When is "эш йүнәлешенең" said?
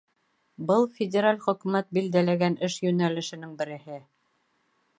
2.69-3.55